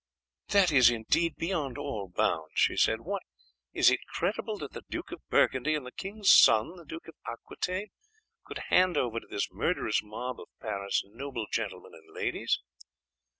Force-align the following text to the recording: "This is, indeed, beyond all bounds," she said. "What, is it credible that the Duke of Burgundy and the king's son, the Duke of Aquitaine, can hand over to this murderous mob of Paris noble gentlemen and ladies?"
"This 0.47 0.71
is, 0.71 0.89
indeed, 0.89 1.35
beyond 1.37 1.77
all 1.77 2.09
bounds," 2.09 2.53
she 2.55 2.75
said. 2.75 3.01
"What, 3.01 3.21
is 3.71 3.91
it 3.91 3.99
credible 4.07 4.57
that 4.57 4.71
the 4.71 4.81
Duke 4.89 5.11
of 5.11 5.21
Burgundy 5.29 5.75
and 5.75 5.85
the 5.85 5.91
king's 5.91 6.31
son, 6.31 6.75
the 6.75 6.85
Duke 6.85 7.07
of 7.07 7.13
Aquitaine, 7.27 7.89
can 8.47 8.57
hand 8.69 8.97
over 8.97 9.19
to 9.19 9.27
this 9.29 9.51
murderous 9.51 10.01
mob 10.01 10.39
of 10.39 10.47
Paris 10.59 11.03
noble 11.05 11.45
gentlemen 11.51 11.91
and 11.93 12.11
ladies?" 12.15 12.59